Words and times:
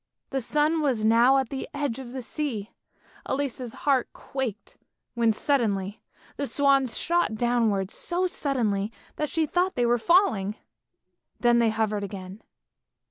The 0.31 0.41
sun 0.41 0.81
was 0.81 1.05
now 1.05 1.37
at 1.37 1.49
the 1.49 1.69
edge 1.75 1.99
of 1.99 2.11
the 2.11 2.23
sea. 2.23 2.71
Elise's 3.27 3.73
heart 3.85 4.11
quaked, 4.13 4.79
when 5.13 5.31
suddenly 5.31 6.01
the 6.37 6.47
swans 6.47 6.97
shot 6.97 7.35
downwards 7.35 7.93
so 7.93 8.25
suddenly, 8.25 8.91
that 9.17 9.29
she 9.29 9.45
thought 9.45 9.75
they 9.75 9.85
were 9.85 9.99
falling, 9.99 10.55
then 11.39 11.59
they 11.59 11.69
hovered 11.69 12.03
again. 12.03 12.41